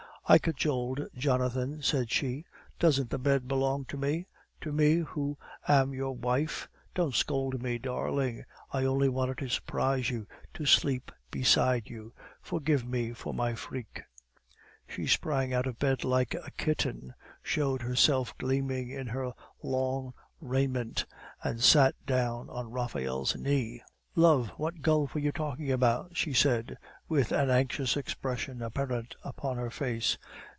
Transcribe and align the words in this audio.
"I 0.29 0.37
cajoled 0.37 1.01
Jonathan," 1.17 1.81
said 1.81 2.09
she. 2.09 2.45
"Doesn't 2.79 3.09
the 3.09 3.17
bed 3.17 3.49
belong 3.49 3.83
to 3.87 3.97
me, 3.97 4.27
to 4.61 4.71
me 4.71 4.99
who 4.99 5.37
am 5.67 5.91
your 5.93 6.15
wife? 6.15 6.69
Don't 6.95 7.13
scold 7.13 7.61
me, 7.61 7.77
darling; 7.77 8.45
I 8.71 8.85
only 8.85 9.09
wanted 9.09 9.39
to 9.39 9.49
surprise 9.49 10.09
you, 10.09 10.25
to 10.53 10.65
sleep 10.65 11.11
beside 11.31 11.89
you. 11.89 12.13
Forgive 12.41 12.85
me 12.87 13.11
for 13.11 13.33
my 13.33 13.55
freak." 13.55 14.03
She 14.87 15.05
sprang 15.05 15.53
out 15.53 15.67
of 15.67 15.79
bed 15.79 16.05
like 16.05 16.33
a 16.33 16.49
kitten, 16.51 17.13
showed 17.43 17.81
herself 17.81 18.33
gleaming 18.37 18.89
in 18.89 19.07
her 19.07 19.33
lawn 19.61 20.13
raiment, 20.39 21.05
and 21.43 21.61
sat 21.61 21.93
down 22.05 22.49
on 22.49 22.71
Raphael's 22.71 23.35
knee. 23.35 23.83
"Love, 24.13 24.49
what 24.57 24.81
gulf 24.81 25.13
were 25.15 25.21
you 25.21 25.31
talking 25.31 25.71
about?" 25.71 26.17
she 26.17 26.33
said, 26.33 26.77
with 27.07 27.31
an 27.31 27.49
anxious 27.49 27.95
expression 27.95 28.61
apparent 28.61 29.15
upon 29.23 29.55
her 29.55 29.69
face. 29.71 30.17